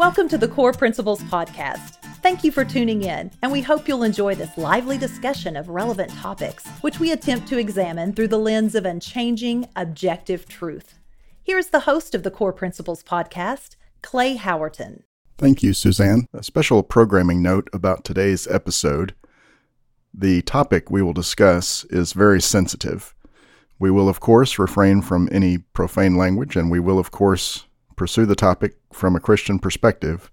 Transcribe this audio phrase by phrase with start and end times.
[0.00, 1.96] Welcome to the Core Principles Podcast.
[2.22, 6.10] Thank you for tuning in, and we hope you'll enjoy this lively discussion of relevant
[6.12, 10.98] topics, which we attempt to examine through the lens of unchanging, objective truth.
[11.42, 15.02] Here's the host of the Core Principles Podcast, Clay Howerton.
[15.36, 16.26] Thank you, Suzanne.
[16.32, 19.14] A special programming note about today's episode.
[20.14, 23.14] The topic we will discuss is very sensitive.
[23.78, 27.66] We will, of course, refrain from any profane language, and we will, of course,
[28.00, 30.30] pursue the topic from a Christian perspective,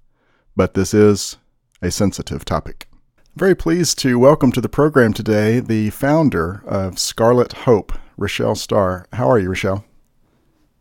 [0.55, 1.35] but this is
[1.81, 2.87] a sensitive topic.
[3.17, 8.55] I'm Very pleased to welcome to the program today the founder of Scarlet Hope, Rochelle
[8.55, 9.05] Starr.
[9.11, 9.83] How are you, Rochelle?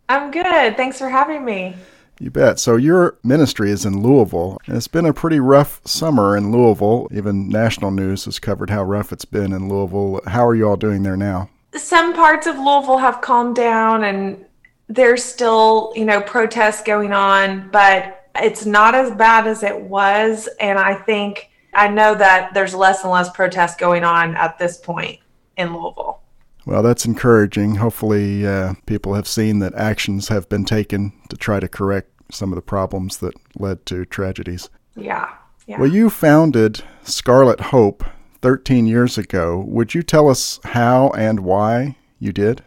[0.09, 0.77] I'm good.
[0.77, 1.75] Thanks for having me.
[2.21, 2.61] You bet.
[2.61, 4.57] So, your ministry is in Louisville.
[4.69, 7.09] And it's been a pretty rough summer in Louisville.
[7.11, 10.21] Even national news has covered how rough it's been in Louisville.
[10.29, 11.51] How are you all doing there now?
[11.75, 14.46] Some parts of Louisville have calmed down, and
[14.89, 20.49] there's still, you know, protests going on, but it's not as bad as it was.
[20.61, 24.79] And I think I know that there's less and less protests going on at this
[24.79, 25.21] point
[25.57, 26.21] in Louisville.
[26.65, 27.77] Well, that's encouraging.
[27.77, 32.51] Hopefully, uh, people have seen that actions have been taken to try to correct some
[32.51, 34.69] of the problems that led to tragedies.
[34.97, 35.29] Yeah.
[35.67, 35.79] yeah.
[35.79, 38.05] Well, you founded Scarlet Hope
[38.43, 39.63] 13 years ago.
[39.67, 42.65] Would you tell us how and why you did?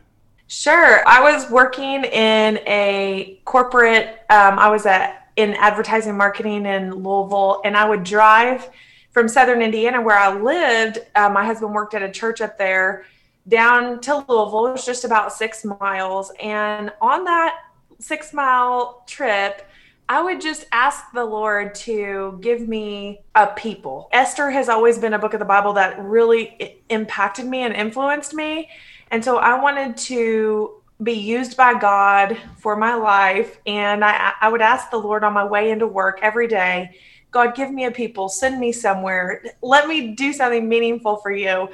[0.52, 1.08] Sure.
[1.08, 7.61] I was working in a corporate, um, I was at, in advertising marketing in Louisville,
[7.64, 8.67] and I would drive
[9.11, 11.05] from southern Indiana where I lived.
[11.14, 13.05] Uh, my husband worked at a church up there
[13.47, 14.66] down to Louisville.
[14.66, 16.31] It was just about six miles.
[16.42, 17.59] And on that
[18.00, 19.70] six mile trip,
[20.09, 24.09] I would just ask the Lord to give me a people.
[24.11, 28.33] Esther has always been a book of the Bible that really impacted me and influenced
[28.33, 28.67] me.
[29.11, 33.59] And so I wanted to be used by God for my life.
[33.65, 36.95] And I, I would ask the Lord on my way into work every day
[37.31, 41.70] God, give me a people, send me somewhere, let me do something meaningful for you.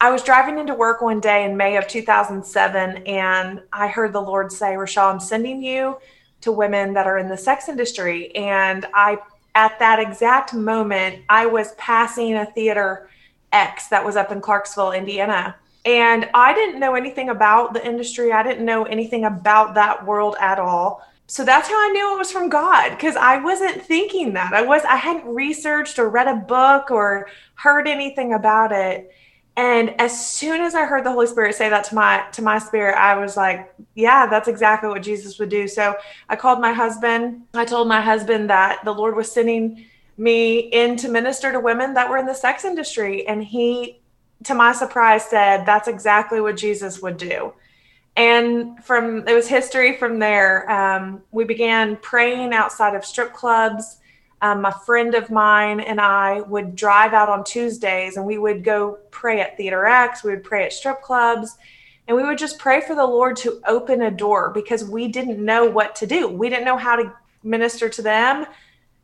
[0.00, 4.20] I was driving into work one day in May of 2007, and I heard the
[4.20, 5.98] Lord say, Rochelle, I'm sending you
[6.40, 8.34] to women that are in the sex industry.
[8.34, 9.18] And I,
[9.54, 13.10] at that exact moment, I was passing a theater
[13.52, 15.54] X that was up in Clarksville, Indiana
[15.84, 18.32] and I didn't know anything about the industry.
[18.32, 21.06] I didn't know anything about that world at all.
[21.26, 24.52] So that's how I knew it was from God because I wasn't thinking that.
[24.52, 29.12] I was I hadn't researched or read a book or heard anything about it.
[29.56, 32.58] And as soon as I heard the Holy Spirit say that to my to my
[32.58, 35.68] spirit, I was like, yeah, that's exactly what Jesus would do.
[35.68, 35.94] So
[36.28, 37.42] I called my husband.
[37.54, 39.86] I told my husband that the Lord was sending
[40.18, 43.99] me in to minister to women that were in the sex industry and he
[44.44, 47.52] to my surprise, said that's exactly what Jesus would do.
[48.16, 50.70] And from it was history from there.
[50.70, 53.98] Um, we began praying outside of strip clubs.
[54.42, 58.64] Um, a friend of mine and I would drive out on Tuesdays and we would
[58.64, 61.58] go pray at Theater X, we would pray at strip clubs,
[62.08, 65.44] and we would just pray for the Lord to open a door because we didn't
[65.44, 66.26] know what to do.
[66.26, 67.12] We didn't know how to
[67.42, 68.46] minister to them,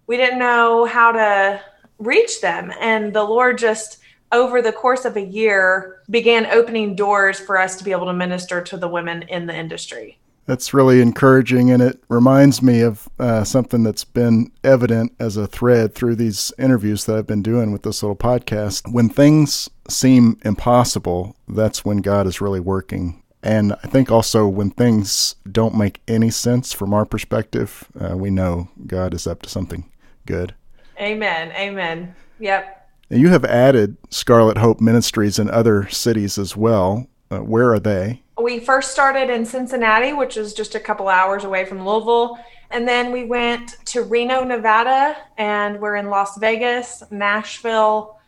[0.06, 1.60] we didn't know how to
[1.98, 2.72] reach them.
[2.80, 3.98] And the Lord just
[4.36, 8.12] over the course of a year began opening doors for us to be able to
[8.12, 10.18] minister to the women in the industry.
[10.44, 15.46] That's really encouraging, and it reminds me of uh, something that's been evident as a
[15.46, 18.92] thread through these interviews that I've been doing with this little podcast.
[18.92, 23.22] When things seem impossible, that's when God is really working.
[23.42, 28.30] And I think also when things don't make any sense from our perspective, uh, we
[28.30, 29.90] know God is up to something
[30.26, 30.54] good.
[31.00, 31.50] Amen.
[31.52, 32.14] Amen.
[32.38, 32.85] Yep.
[33.08, 37.06] You have added Scarlet Hope Ministries in other cities as well.
[37.30, 38.22] Uh, where are they?
[38.42, 42.36] We first started in Cincinnati, which is just a couple hours away from Louisville.
[42.70, 48.18] And then we went to Reno, Nevada, and we're in Las Vegas, Nashville,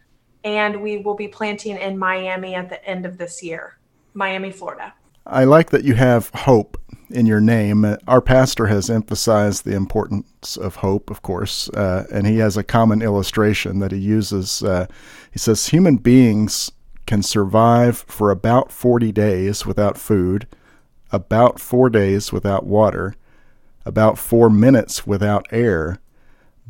[0.45, 3.79] and we will be planting in Miami at the end of this year,
[4.15, 4.95] Miami, Florida.
[5.27, 7.97] I like that you have hope in your name.
[8.07, 12.63] Our pastor has emphasized the importance of hope, of course, uh, and he has a
[12.63, 14.63] common illustration that he uses.
[14.63, 14.87] Uh,
[15.31, 16.71] he says human beings
[17.07, 20.47] can survive for about 40 days without food,
[21.11, 23.15] about four days without water,
[23.87, 25.99] about four minutes without air,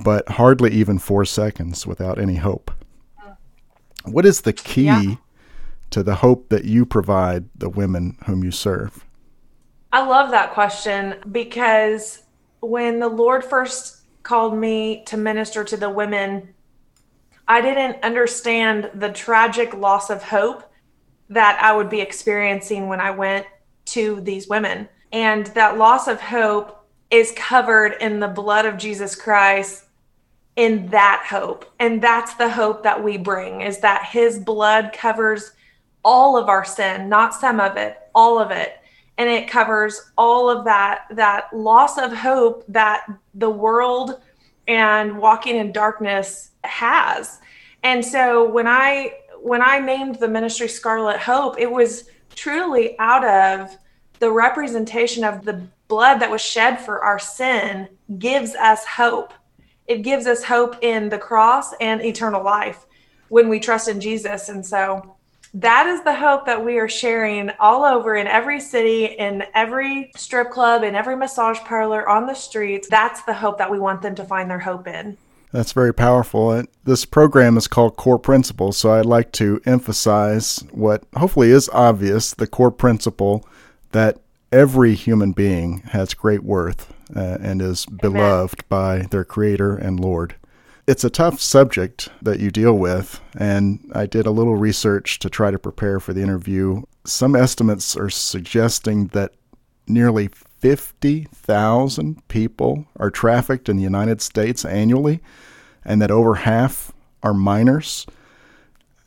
[0.02, 2.70] but hardly even four seconds without any hope.
[4.04, 5.14] What is the key yeah.
[5.90, 9.04] to the hope that you provide the women whom you serve?
[9.92, 12.22] I love that question because
[12.60, 16.54] when the Lord first called me to minister to the women,
[17.46, 20.70] I didn't understand the tragic loss of hope
[21.30, 23.46] that I would be experiencing when I went
[23.86, 24.88] to these women.
[25.12, 29.84] And that loss of hope is covered in the blood of Jesus Christ
[30.56, 31.64] in that hope.
[31.78, 35.52] And that's the hope that we bring is that his blood covers
[36.04, 38.77] all of our sin, not some of it, all of it.
[39.18, 44.20] And it covers all of that that loss of hope that the world
[44.68, 47.40] and walking in darkness has.
[47.82, 53.24] And so when I when I named the ministry Scarlet Hope, it was truly out
[53.24, 53.76] of
[54.18, 57.88] the representation of the blood that was shed for our sin
[58.18, 59.32] gives us hope.
[59.86, 62.84] It gives us hope in the cross and eternal life
[63.28, 64.48] when we trust in Jesus.
[64.48, 65.16] And so
[65.54, 70.10] that is the hope that we are sharing all over in every city, in every
[70.16, 72.88] strip club, in every massage parlor, on the streets.
[72.88, 75.16] That's the hope that we want them to find their hope in.
[75.52, 76.62] That's very powerful.
[76.84, 82.34] This program is called Core Principles, so I'd like to emphasize what hopefully is obvious
[82.34, 83.48] the core principle
[83.92, 84.18] that
[84.52, 87.98] every human being has great worth uh, and is Amen.
[88.02, 90.34] beloved by their Creator and Lord.
[90.88, 95.28] It's a tough subject that you deal with, and I did a little research to
[95.28, 96.80] try to prepare for the interview.
[97.04, 99.34] Some estimates are suggesting that
[99.86, 105.20] nearly 50,000 people are trafficked in the United States annually,
[105.84, 106.90] and that over half
[107.22, 108.06] are minors.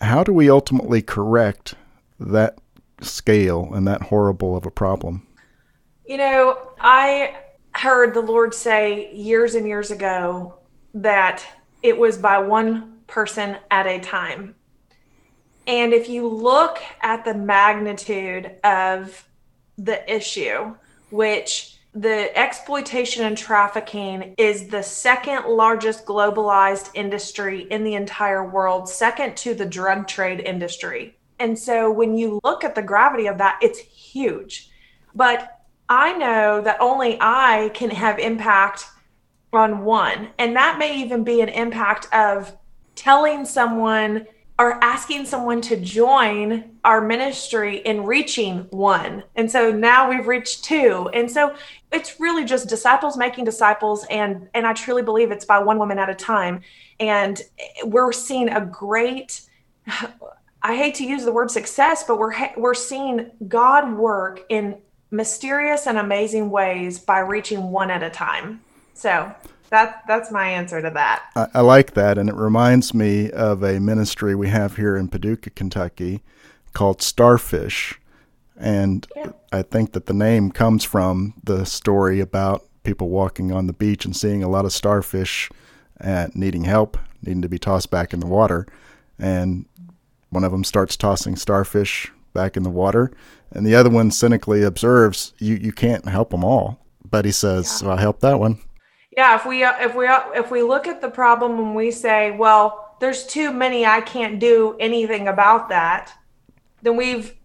[0.01, 1.73] How do we ultimately correct
[2.19, 2.59] that
[3.01, 5.25] scale and that horrible of a problem?
[6.05, 7.37] You know, I
[7.73, 10.59] heard the Lord say years and years ago
[10.93, 11.43] that
[11.83, 14.55] it was by one person at a time.
[15.67, 19.25] And if you look at the magnitude of
[19.77, 20.75] the issue,
[21.09, 28.87] which the exploitation and trafficking is the second largest globalized industry in the entire world,
[28.87, 31.17] second to the drug trade industry.
[31.39, 34.69] And so when you look at the gravity of that, it's huge.
[35.13, 38.85] But I know that only I can have impact
[39.53, 40.29] on one.
[40.37, 42.55] And that may even be an impact of
[42.95, 44.27] telling someone
[44.59, 49.23] or asking someone to join our ministry in reaching one.
[49.35, 51.09] And so now we've reached two.
[51.13, 51.55] And so
[51.91, 55.97] it's really just disciples making disciples and and I truly believe it's by one woman
[55.97, 56.61] at a time.
[56.99, 57.41] And
[57.85, 59.41] we're seeing a great
[60.63, 64.77] I hate to use the word success, but we're we're seeing God work in
[65.09, 68.61] mysterious and amazing ways by reaching one at a time.
[69.01, 69.33] So
[69.71, 71.23] that that's my answer to that.
[71.35, 75.07] I, I, like that, and it reminds me of a ministry we have here in
[75.07, 76.21] Paducah, Kentucky,
[76.73, 77.99] called Starfish,
[78.55, 79.31] and yeah.
[79.51, 84.05] I think that the name comes from the story about people walking on the beach
[84.05, 85.49] and seeing a lot of starfish
[85.99, 88.67] and needing help, needing to be tossed back in the water,
[89.17, 89.65] and
[90.29, 93.11] one of them starts tossing starfish back in the water,
[93.51, 96.77] and the other one cynically observes, "You you can't help them all."
[97.09, 97.87] But he says, yeah.
[97.87, 98.59] well, "I help that one."
[99.15, 102.95] Yeah if we if we if we look at the problem and we say well
[102.99, 106.13] there's too many i can't do anything about that
[106.81, 107.35] then we've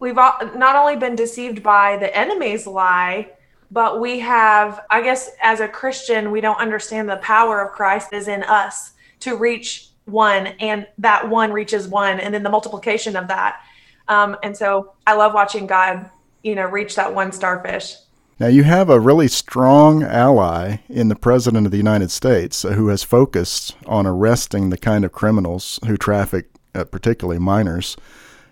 [0.00, 3.28] we've not only been deceived by the enemy's lie
[3.70, 8.12] but we have i guess as a christian we don't understand the power of christ
[8.12, 13.16] is in us to reach one and that one reaches one and then the multiplication
[13.16, 13.60] of that.
[14.06, 16.10] Um, and so i love watching god
[16.42, 17.94] you know reach that one starfish
[18.40, 22.70] now, you have a really strong ally in the President of the United States uh,
[22.70, 27.96] who has focused on arresting the kind of criminals who traffic, uh, particularly minors.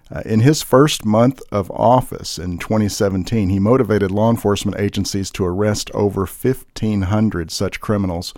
[0.09, 5.45] Uh, in his first month of office in 2017, he motivated law enforcement agencies to
[5.45, 8.33] arrest over 1,500 such criminals.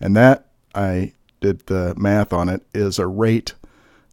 [0.00, 3.54] And that, I did the math on it, is a rate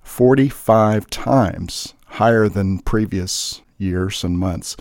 [0.04, 4.78] 45 times higher than previous years and months.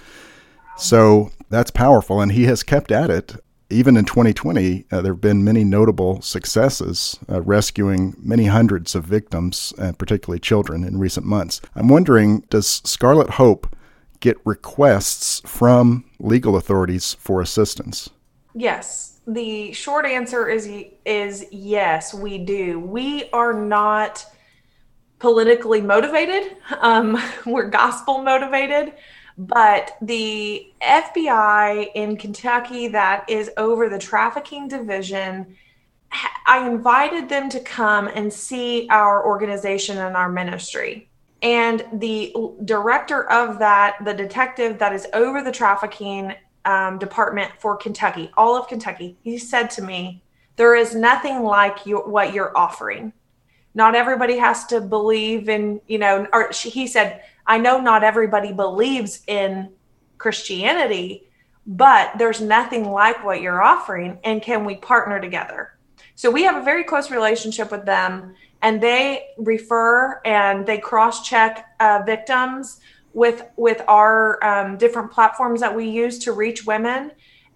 [0.76, 3.37] So that's powerful, and he has kept at it.
[3.69, 9.05] Even in 2020, uh, there have been many notable successes, uh, rescuing many hundreds of
[9.05, 11.61] victims, and particularly children, in recent months.
[11.75, 13.75] I'm wondering does Scarlet Hope
[14.21, 18.11] get requests from legal authorities for assistance?
[18.55, 19.21] Yes.
[19.26, 20.71] The short answer is
[21.05, 22.79] is yes, we do.
[22.79, 24.25] We are not
[25.19, 26.57] politically motivated.
[26.81, 28.93] Um, we're gospel motivated.
[29.38, 35.57] But the FBI in Kentucky that is over the trafficking division,
[36.47, 41.09] I invited them to come and see our organization and our ministry.
[41.43, 47.76] And the director of that, the detective that is over the trafficking um, department for
[47.76, 50.23] Kentucky, all of Kentucky, he said to me,
[50.57, 53.12] There is nothing like you, what you're offering.
[53.75, 58.03] Not everybody has to believe in, you know, or she, he said, I know not
[58.03, 59.71] everybody believes in
[60.19, 61.29] Christianity,
[61.67, 64.19] but there's nothing like what you're offering.
[64.25, 65.76] And can we partner together?
[66.15, 71.29] So we have a very close relationship with them, and they refer and they cross
[71.29, 72.81] check uh, victims
[73.12, 77.12] with with our um, different platforms that we use to reach women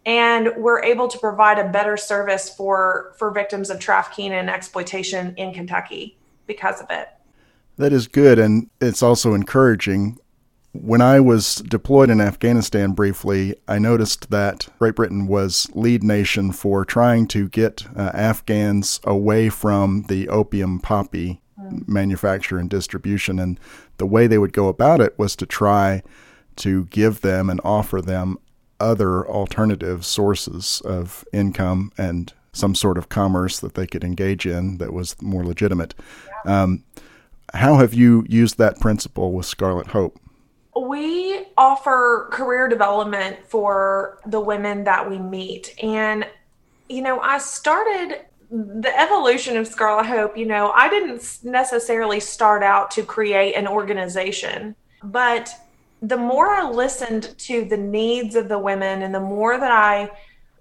[0.07, 5.35] and we're able to provide a better service for for victims of trafficking and exploitation
[5.37, 6.17] in Kentucky
[6.47, 7.09] because of it.
[7.81, 10.19] That is good and it's also encouraging.
[10.73, 16.53] When I was deployed in Afghanistan briefly, I noticed that Great Britain was lead nation
[16.53, 21.41] for trying to get uh, Afghans away from the opium poppy
[21.87, 23.39] manufacture and distribution.
[23.39, 23.59] And
[23.97, 26.03] the way they would go about it was to try
[26.57, 28.37] to give them and offer them
[28.79, 34.77] other alternative sources of income and some sort of commerce that they could engage in
[34.77, 35.95] that was more legitimate.
[36.45, 36.85] Um,
[37.55, 40.19] how have you used that principle with Scarlet Hope?
[40.81, 45.75] We offer career development for the women that we meet.
[45.83, 46.27] And,
[46.89, 52.63] you know, I started the evolution of Scarlet Hope, you know, I didn't necessarily start
[52.63, 55.51] out to create an organization, but
[56.03, 60.11] the more I listened to the needs of the women and the more that I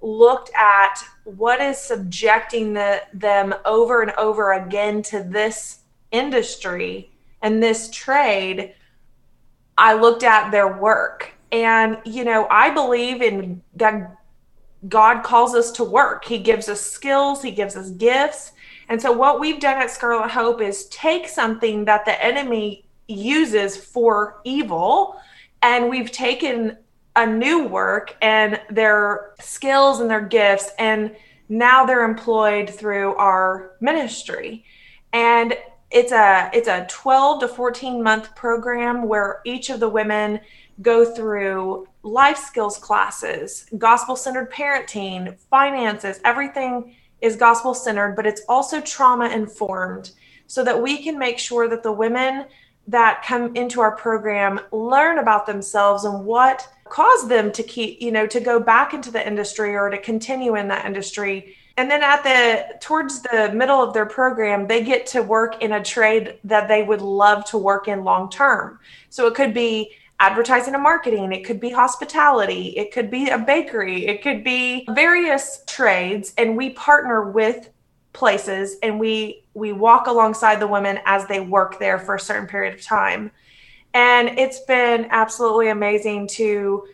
[0.01, 5.79] looked at what is subjecting the, them over and over again to this
[6.11, 7.11] industry
[7.41, 8.75] and this trade,
[9.77, 11.33] I looked at their work.
[11.51, 14.17] And, you know, I believe in that
[14.87, 16.25] God calls us to work.
[16.25, 18.53] He gives us skills, He gives us gifts.
[18.87, 23.75] And so, what we've done at Scarlet Hope is take something that the enemy uses
[23.77, 25.19] for evil,
[25.61, 26.77] and we've taken
[27.15, 31.15] a new work and their skills and their gifts, and
[31.49, 34.63] now they're employed through our ministry.
[35.11, 35.57] And
[35.91, 40.39] it's a it's a 12 to 14 month program where each of the women
[40.81, 48.41] go through life skills classes, gospel centered parenting, finances, everything is gospel centered, but it's
[48.47, 50.11] also trauma informed
[50.47, 52.45] so that we can make sure that the women
[52.87, 58.11] that come into our program learn about themselves and what caused them to keep, you
[58.11, 61.55] know, to go back into the industry or to continue in that industry.
[61.79, 65.71] And then at the towards the middle of their program, they get to work in
[65.71, 68.79] a trade that they would love to work in long term.
[69.09, 73.37] So it could be advertising and marketing, it could be hospitality, it could be a
[73.37, 77.69] bakery, it could be various trades and we partner with
[78.11, 82.45] places and we we walk alongside the women as they work there for a certain
[82.45, 83.31] period of time.
[83.93, 86.85] And it's been absolutely amazing to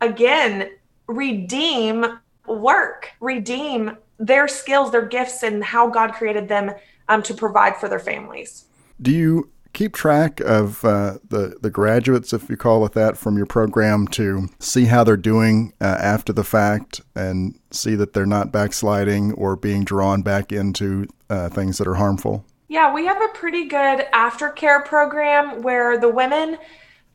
[0.00, 0.70] again
[1.06, 2.18] redeem
[2.48, 6.72] work, redeem their skills, their gifts and how God created them
[7.08, 8.66] um, to provide for their families.
[9.00, 13.36] Do you keep track of uh, the the graduates, if you call it that, from
[13.36, 18.26] your program to see how they're doing uh, after the fact and see that they're
[18.26, 22.44] not backsliding or being drawn back into uh, things that are harmful?
[22.68, 26.58] Yeah, we have a pretty good aftercare program where the women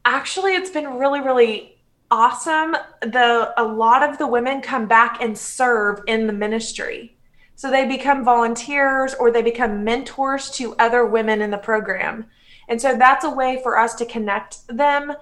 [0.05, 1.76] actually it's been really really
[2.11, 2.75] awesome.
[3.01, 7.17] The a lot of the women come back and serve in the ministry.
[7.55, 12.27] So they become volunteers or they become mentors to other women in the program.
[12.67, 15.13] And so that's a way for us to connect them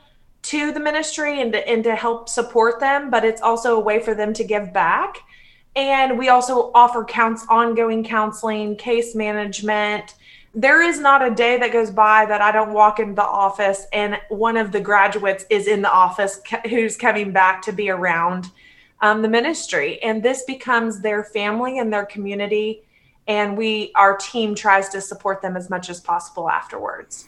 [0.43, 3.99] to the ministry and to, and to help support them, but it's also a way
[3.99, 5.17] for them to give back.
[5.75, 10.15] And we also offer counts, ongoing counseling, case management.
[10.57, 13.87] There is not a day that goes by that I don't walk in the office
[13.91, 18.49] and one of the graduates is in the office who's coming back to be around
[19.01, 20.01] um, the ministry.
[20.01, 22.83] And this becomes their family and their community
[23.27, 27.27] and we our team tries to support them as much as possible afterwards.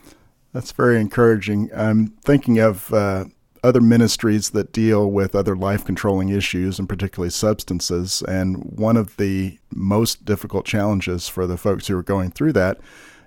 [0.54, 1.70] That's very encouraging.
[1.76, 3.26] I'm thinking of uh,
[3.64, 8.24] other ministries that deal with other life controlling issues and particularly substances.
[8.28, 12.80] And one of the most difficult challenges for the folks who are going through that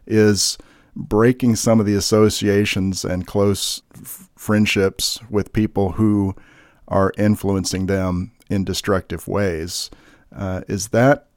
[0.06, 0.58] is
[0.96, 6.34] breaking some of the associations and close f- friendships with people who
[6.88, 9.90] are influencing them in destructive ways.
[10.34, 11.28] Uh, is that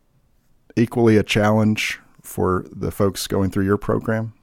[0.75, 4.33] equally a challenge for the folks going through your program?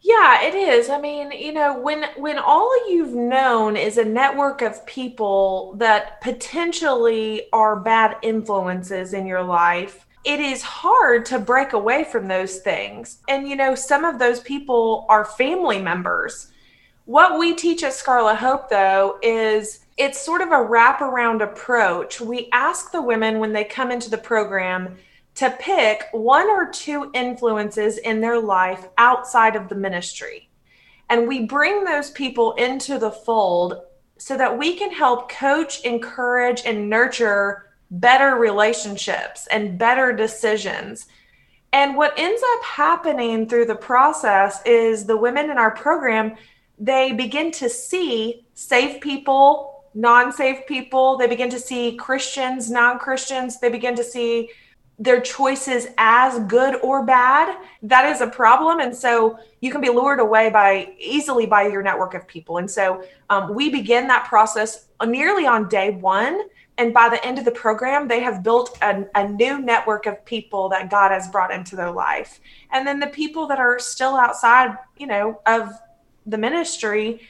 [0.00, 0.88] Yeah, it is.
[0.88, 6.20] I mean, you know, when when all you've known is a network of people that
[6.20, 12.58] potentially are bad influences in your life, it is hard to break away from those
[12.58, 13.18] things.
[13.28, 16.50] And you know, some of those people are family members.
[17.04, 22.20] What we teach at Scarlet Hope though is it's sort of a wraparound approach.
[22.20, 24.96] We ask the women when they come into the program
[25.36, 30.48] to pick one or two influences in their life outside of the ministry.
[31.08, 33.80] And we bring those people into the fold
[34.18, 41.06] so that we can help coach, encourage, and nurture better relationships and better decisions.
[41.72, 46.36] And what ends up happening through the process is the women in our program,
[46.78, 51.16] they begin to see safe people, non safe people.
[51.16, 53.60] They begin to see Christians, non Christians.
[53.60, 54.50] They begin to see
[54.98, 59.90] their choices as good or bad that is a problem and so you can be
[59.90, 64.24] lured away by easily by your network of people and so um, we begin that
[64.24, 66.40] process nearly on day one
[66.78, 70.24] and by the end of the program they have built a, a new network of
[70.24, 72.40] people that god has brought into their life
[72.72, 75.70] and then the people that are still outside you know of
[76.26, 77.20] the ministry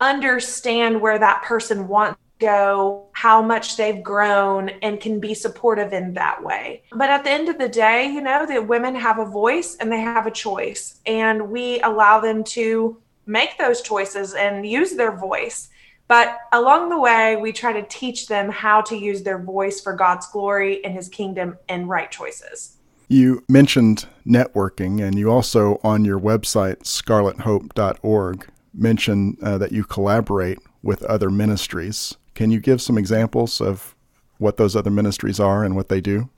[0.00, 5.92] understand where that person wants to go, how much they've grown, and can be supportive
[5.92, 6.82] in that way.
[6.92, 9.92] But at the end of the day, you know, the women have a voice and
[9.92, 15.16] they have a choice, and we allow them to make those choices and use their
[15.16, 15.68] voice.
[16.10, 19.92] But along the way, we try to teach them how to use their voice for
[19.92, 22.78] God's glory and his kingdom and right choices.
[23.06, 30.58] You mentioned networking, and you also on your website, scarlethope.org, mention uh, that you collaborate
[30.82, 32.16] with other ministries.
[32.34, 33.94] Can you give some examples of
[34.38, 36.28] what those other ministries are and what they do?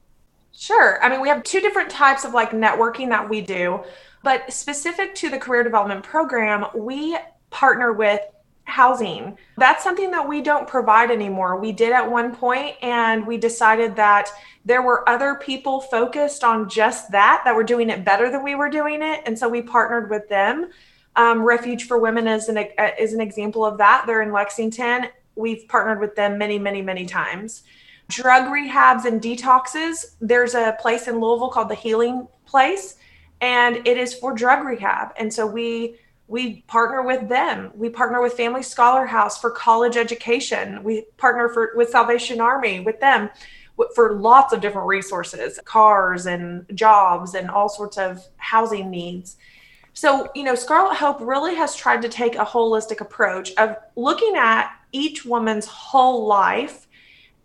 [0.53, 1.03] Sure.
[1.03, 3.83] I mean, we have two different types of like networking that we do,
[4.23, 7.17] but specific to the career development program, we
[7.49, 8.21] partner with
[8.65, 9.37] housing.
[9.59, 11.59] That's something that we don't provide anymore.
[11.59, 14.29] We did at one point and we decided that
[14.65, 18.55] there were other people focused on just that that were doing it better than we
[18.55, 20.71] were doing it, and so we partnered with them.
[21.17, 22.57] Um, Refuge for Women is an
[22.99, 24.05] is an example of that.
[24.07, 27.63] They're in Lexington, we've partnered with them many, many, many times.
[28.09, 30.15] Drug rehabs and detoxes.
[30.21, 32.97] There's a place in Louisville called the Healing Place,
[33.41, 35.13] and it is for drug rehab.
[35.17, 35.97] And so we
[36.33, 37.71] we partner with them.
[37.75, 40.83] We partner with Family Scholar House for college education.
[40.83, 43.29] We partner for with Salvation Army with them
[43.95, 49.37] for lots of different resources, cars and jobs and all sorts of housing needs.
[49.93, 54.33] So, you know, Scarlet Hope really has tried to take a holistic approach of looking
[54.35, 56.89] at each woman's whole life.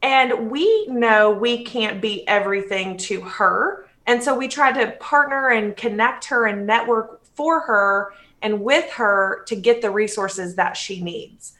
[0.01, 3.89] And we know we can't be everything to her.
[4.05, 8.89] And so we try to partner and connect her and network for her and with
[8.93, 11.53] her to get the resources that she needs.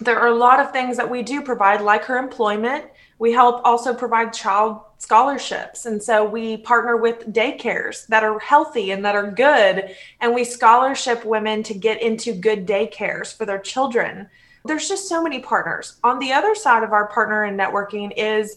[0.00, 2.86] There are a lot of things that we do provide, like her employment.
[3.18, 5.86] We help also provide child scholarships.
[5.86, 9.94] And so we partner with daycares that are healthy and that are good.
[10.20, 14.28] And we scholarship women to get into good daycares for their children
[14.64, 15.98] there's just so many partners.
[16.04, 18.56] On the other side of our partner and networking is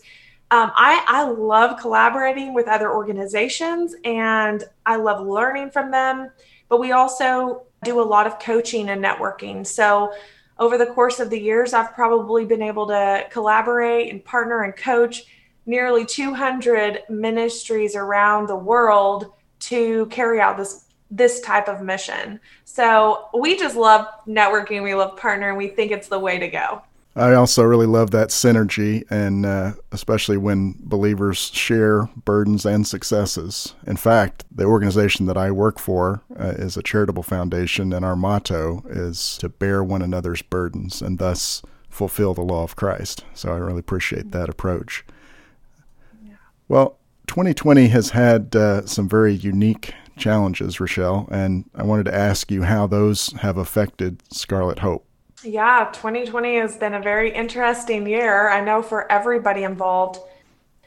[0.52, 6.30] um, I, I love collaborating with other organizations and I love learning from them.
[6.70, 9.66] But we also do a lot of coaching and networking.
[9.66, 10.14] So
[10.58, 14.76] over the course of the years, I've probably been able to collaborate and partner and
[14.76, 15.26] coach
[15.66, 22.40] nearly 200 ministries around the world to carry out this this type of mission.
[22.66, 24.82] So we just love networking.
[24.84, 25.56] We love partnering.
[25.56, 26.82] We think it's the way to go.
[27.18, 33.74] I also really love that synergy, and uh, especially when believers share burdens and successes.
[33.88, 38.18] In fact, the organization that I work for uh, is a charitable foundation, and our
[38.18, 43.24] motto is to bear one another's burdens and thus fulfill the law of Christ.
[43.34, 45.06] So I really appreciate that approach.
[46.22, 46.36] Yeah.
[46.68, 46.98] Well,
[47.28, 52.64] 2020 has had uh, some very unique challenges, Rochelle, and I wanted to ask you
[52.64, 55.05] how those have affected Scarlet Hope.
[55.46, 60.20] Yeah, 2020 has been a very interesting year, I know, for everybody involved.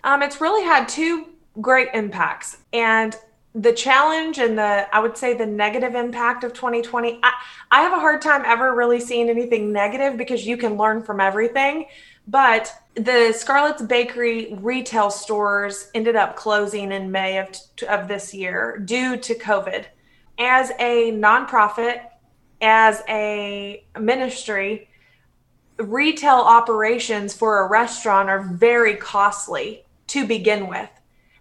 [0.02, 1.26] Um, it's really had two
[1.60, 2.58] great impacts.
[2.72, 3.16] And
[3.54, 7.32] the challenge and the, I would say, the negative impact of 2020, I,
[7.70, 11.20] I have a hard time ever really seeing anything negative because you can learn from
[11.20, 11.86] everything.
[12.26, 17.48] But the Scarlet's Bakery retail stores ended up closing in May of,
[17.88, 19.86] of this year due to COVID.
[20.38, 22.02] As a nonprofit,
[22.60, 24.88] as a ministry,
[25.78, 30.90] retail operations for a restaurant are very costly to begin with.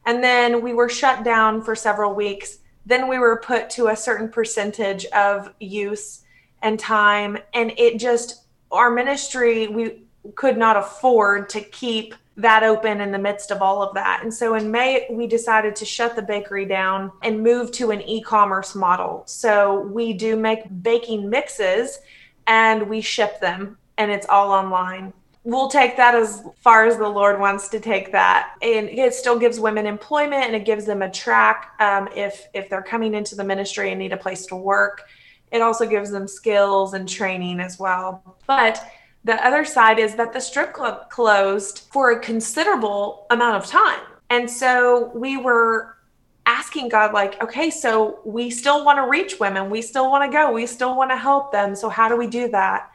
[0.05, 2.59] And then we were shut down for several weeks.
[2.85, 6.23] Then we were put to a certain percentage of use
[6.61, 7.37] and time.
[7.53, 10.01] And it just, our ministry, we,
[10.35, 14.21] could not afford to keep that open in the midst of all of that.
[14.21, 18.01] And so in May, we decided to shut the bakery down and move to an
[18.03, 19.23] e commerce model.
[19.25, 21.99] So we do make baking mixes
[22.45, 25.11] and we ship them, and it's all online.
[25.43, 29.39] We'll take that as far as the Lord wants to take that, and it still
[29.39, 33.35] gives women employment and it gives them a track um, if if they're coming into
[33.35, 35.03] the ministry and need a place to work.
[35.51, 38.37] It also gives them skills and training as well.
[38.45, 38.85] But
[39.27, 43.99] The other side is that the strip club closed for a considerable amount of time.
[44.29, 45.97] And so we were
[46.45, 49.69] asking God, like, okay, so we still want to reach women.
[49.69, 50.53] We still want to go.
[50.53, 51.75] We still want to help them.
[51.75, 52.89] So how do we do that?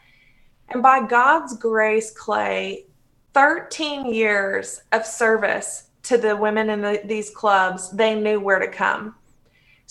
[0.70, 2.86] And by God's grace, Clay,
[3.34, 8.68] 13 years of service to the women in the, these clubs, they knew where to
[8.68, 9.16] come.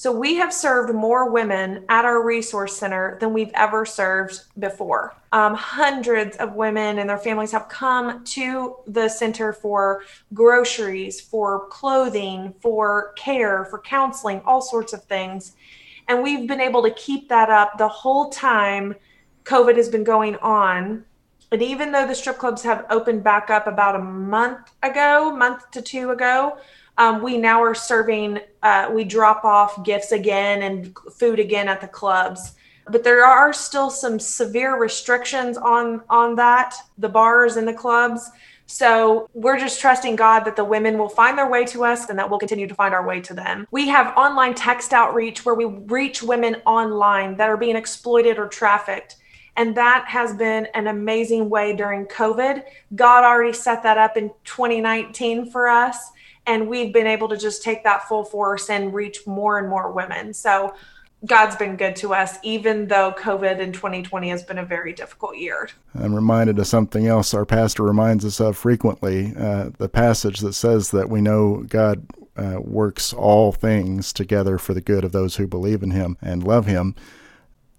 [0.02, 5.16] So we have served more women at our resource center than we've ever served before.
[5.32, 10.02] Um, hundreds of women and their families have come to the center for
[10.34, 15.54] groceries, for clothing, for care, for counseling, all sorts of things.
[16.08, 18.96] And we've been able to keep that up the whole time
[19.44, 21.06] COVID has been going on.
[21.52, 25.70] And even though the strip clubs have opened back up about a month ago, month
[25.70, 26.58] to two ago,
[27.02, 31.82] um, we now are serving, uh, we drop off gifts again and food again at
[31.82, 32.54] the clubs.
[32.88, 38.30] But there are still some severe restrictions on on that, the bars and the clubs.
[38.68, 42.20] So we're just trusting God that the women will find their way to us and
[42.20, 43.68] that we'll continue to find our way to them.
[43.72, 48.48] We have online text outreach where we reach women online that are being exploited or
[48.48, 49.16] trafficked.
[49.58, 52.64] And that has been an amazing way during COVID.
[52.96, 56.12] God already set that up in 2019 for us.
[56.48, 59.92] And we've been able to just take that full force and reach more and more
[59.92, 60.34] women.
[60.34, 60.74] So
[61.26, 65.38] God's been good to us, even though COVID in 2020 has been a very difficult
[65.38, 65.70] year.
[65.94, 70.54] I'm reminded of something else our pastor reminds us of frequently uh, the passage that
[70.54, 75.36] says that we know God uh, works all things together for the good of those
[75.36, 76.96] who believe in him and love him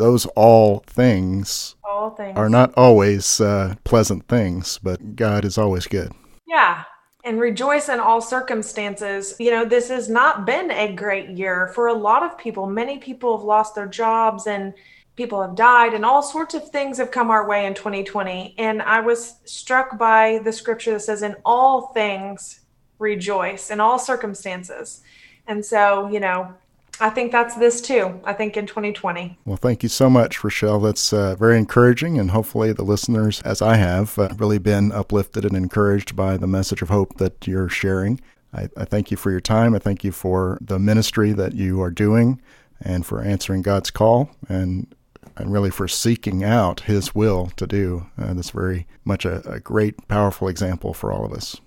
[0.02, 2.36] those all things, all things.
[2.36, 6.12] are not always uh, pleasant things, but God is always good.
[6.46, 6.84] Yeah.
[7.24, 9.36] And rejoice in all circumstances.
[9.38, 12.66] You know, this has not been a great year for a lot of people.
[12.66, 14.74] Many people have lost their jobs and
[15.16, 18.54] people have died, and all sorts of things have come our way in 2020.
[18.58, 22.60] And I was struck by the scripture that says, In all things,
[22.98, 25.02] rejoice, in all circumstances.
[25.46, 26.54] And so, you know,
[27.00, 28.20] I think that's this too.
[28.24, 29.38] I think in 2020.
[29.44, 30.80] Well, thank you so much, Rochelle.
[30.80, 32.18] That's uh, very encouraging.
[32.18, 36.46] And hopefully, the listeners, as I have, uh, really been uplifted and encouraged by the
[36.46, 38.20] message of hope that you're sharing.
[38.54, 39.74] I, I thank you for your time.
[39.74, 42.40] I thank you for the ministry that you are doing
[42.80, 44.94] and for answering God's call and
[45.36, 48.06] and really for seeking out His will to do.
[48.18, 51.60] Uh, that's very much a, a great, powerful example for all of us.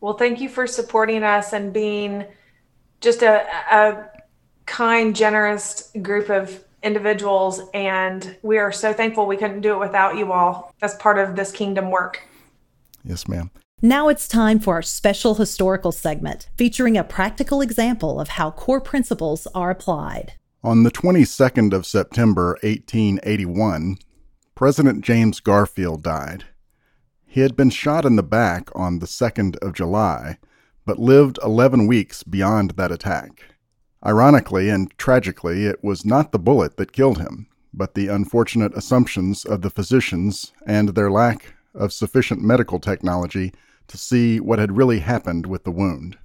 [0.00, 2.24] Well, thank you for supporting us and being
[3.00, 4.08] just a, a
[4.66, 7.60] kind, generous group of individuals.
[7.74, 11.36] And we are so thankful we couldn't do it without you all as part of
[11.36, 12.22] this kingdom work.
[13.04, 13.50] Yes, ma'am.
[13.84, 18.80] Now it's time for our special historical segment featuring a practical example of how core
[18.80, 20.34] principles are applied.
[20.62, 23.98] On the 22nd of September, 1881,
[24.54, 26.44] President James Garfield died.
[27.26, 30.38] He had been shot in the back on the 2nd of July,
[30.86, 33.51] but lived 11 weeks beyond that attack.
[34.04, 39.44] Ironically and tragically, it was not the bullet that killed him, but the unfortunate assumptions
[39.44, 43.52] of the physicians and their lack of sufficient medical technology
[43.86, 46.18] to see what had really happened with the wound.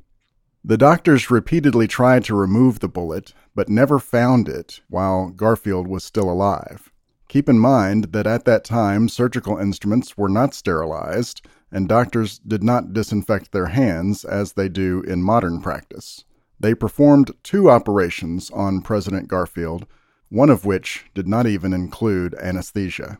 [0.64, 6.04] The doctors repeatedly tried to remove the bullet, but never found it while Garfield was
[6.04, 6.92] still alive.
[7.30, 12.64] Keep in mind that at that time surgical instruments were not sterilized, and doctors did
[12.64, 16.26] not disinfect their hands as they do in modern practice.
[16.60, 19.86] They performed two operations on President Garfield,
[20.30, 23.20] one of which did not even include anesthesia.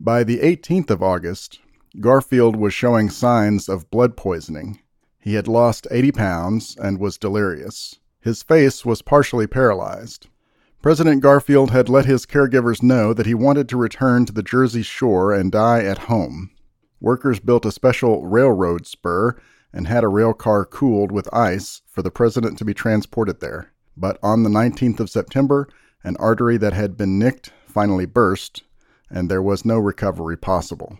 [0.00, 1.60] By the 18th of August,
[2.00, 4.80] Garfield was showing signs of blood poisoning.
[5.18, 7.98] He had lost 80 pounds and was delirious.
[8.20, 10.28] His face was partially paralyzed.
[10.82, 14.82] President Garfield had let his caregivers know that he wanted to return to the Jersey
[14.82, 16.50] shore and die at home.
[17.00, 19.36] Workers built a special railroad spur
[19.76, 23.70] and had a rail car cooled with ice for the president to be transported there.
[23.94, 25.68] But on the 19th of September,
[26.02, 28.62] an artery that had been nicked finally burst,
[29.10, 30.98] and there was no recovery possible.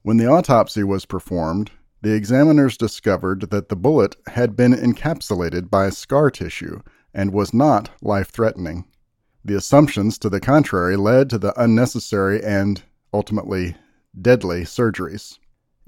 [0.00, 5.90] When the autopsy was performed, the examiners discovered that the bullet had been encapsulated by
[5.90, 6.80] scar tissue
[7.12, 8.86] and was not life threatening.
[9.44, 13.76] The assumptions to the contrary led to the unnecessary and, ultimately,
[14.18, 15.38] deadly surgeries.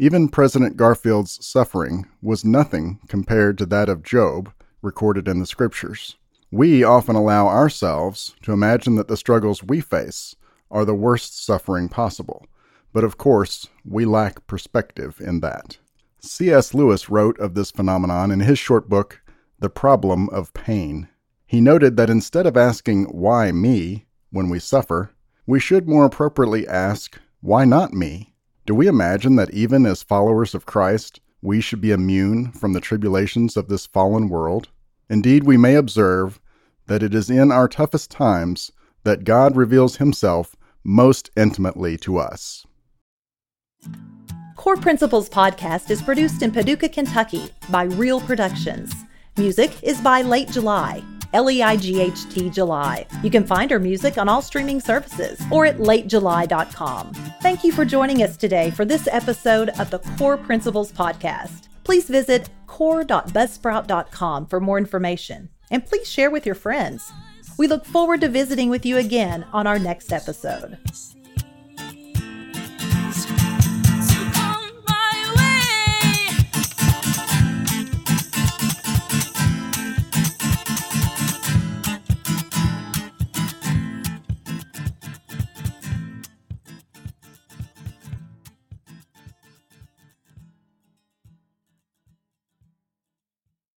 [0.00, 6.14] Even President Garfield's suffering was nothing compared to that of Job, recorded in the Scriptures.
[6.52, 10.37] We often allow ourselves to imagine that the struggles we face
[10.70, 12.46] are the worst suffering possible,
[12.92, 15.78] but of course, we lack perspective in that.
[16.20, 16.74] C.S.
[16.74, 19.20] Lewis wrote of this phenomenon in his short book,
[19.58, 21.08] The Problem of Pain.
[21.44, 24.06] He noted that instead of asking, Why me?
[24.30, 25.11] when we suffer,
[25.44, 28.27] we should more appropriately ask, Why not me?
[28.68, 32.83] Do we imagine that even as followers of Christ, we should be immune from the
[32.83, 34.68] tribulations of this fallen world?
[35.09, 36.38] Indeed, we may observe
[36.87, 38.70] that it is in our toughest times
[39.04, 40.54] that God reveals himself
[40.85, 42.66] most intimately to us.
[44.57, 48.92] Core Principles podcast is produced in Paducah, Kentucky by Real Productions.
[49.38, 51.02] Music is by Leight July.
[51.32, 53.06] L E I G H T July.
[53.22, 57.12] You can find our music on all streaming services or at leightjuly.com.
[57.42, 61.68] Thank you for joining us today for this episode of the Core Principles Podcast.
[61.84, 67.12] Please visit core.buzzsprout.com for more information and please share with your friends.
[67.58, 70.78] We look forward to visiting with you again on our next episode.